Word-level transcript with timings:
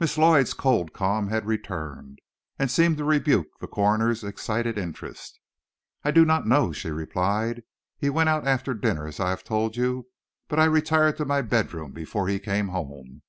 Miss 0.00 0.16
Lloyd's 0.16 0.54
cold 0.54 0.94
calm 0.94 1.28
had 1.28 1.44
returned, 1.44 2.20
and 2.58 2.70
seemed 2.70 2.96
to 2.96 3.04
rebuke 3.04 3.48
the 3.60 3.66
coroner's 3.66 4.24
excited 4.24 4.78
interest. 4.78 5.38
"I 6.02 6.10
do 6.10 6.24
not 6.24 6.46
know," 6.46 6.72
she 6.72 6.90
replied. 6.90 7.64
"He 7.98 8.08
went 8.08 8.30
out 8.30 8.46
after 8.46 8.72
dinner, 8.72 9.06
as 9.06 9.20
I 9.20 9.28
have 9.28 9.44
told 9.44 9.76
you, 9.76 10.06
but 10.48 10.58
I 10.58 10.64
retired 10.64 11.18
to 11.18 11.26
my 11.26 11.42
bedroom 11.42 11.92
before 11.92 12.28
he 12.28 12.38
came 12.38 12.68
home." 12.68 13.20